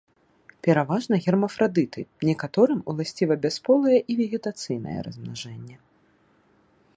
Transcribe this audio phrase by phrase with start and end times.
[0.67, 5.77] Пераважна гермафрадыты, некаторым уласціва бясполае і вегетацыйнае размнажэнне.